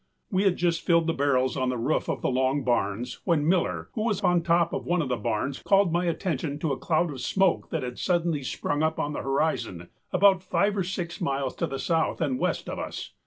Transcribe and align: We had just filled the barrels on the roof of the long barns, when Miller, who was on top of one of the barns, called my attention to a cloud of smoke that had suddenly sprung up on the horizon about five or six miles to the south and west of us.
We 0.31 0.45
had 0.45 0.55
just 0.57 0.81
filled 0.81 1.05
the 1.05 1.13
barrels 1.13 1.55
on 1.55 1.69
the 1.69 1.77
roof 1.77 2.09
of 2.09 2.23
the 2.23 2.31
long 2.31 2.63
barns, 2.63 3.19
when 3.23 3.47
Miller, 3.47 3.89
who 3.93 4.01
was 4.01 4.19
on 4.21 4.41
top 4.41 4.73
of 4.73 4.83
one 4.87 4.99
of 4.99 5.09
the 5.09 5.15
barns, 5.15 5.61
called 5.61 5.93
my 5.93 6.05
attention 6.05 6.57
to 6.57 6.71
a 6.71 6.77
cloud 6.77 7.11
of 7.11 7.21
smoke 7.21 7.69
that 7.69 7.83
had 7.83 7.99
suddenly 7.99 8.41
sprung 8.41 8.81
up 8.81 8.97
on 8.97 9.13
the 9.13 9.21
horizon 9.21 9.89
about 10.11 10.41
five 10.41 10.75
or 10.75 10.83
six 10.83 11.21
miles 11.21 11.53
to 11.57 11.67
the 11.67 11.77
south 11.77 12.19
and 12.19 12.39
west 12.39 12.67
of 12.67 12.79
us. 12.79 13.11